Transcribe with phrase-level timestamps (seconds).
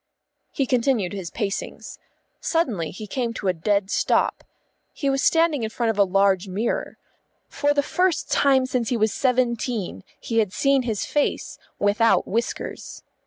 [0.51, 1.99] He continued his pacings.
[2.39, 4.43] Suddenly he came to a dead stop.
[4.93, 6.97] He was standing in front of a large mirror.
[7.47, 13.03] For the first time since he was seventeen he had seen his face without whiskers.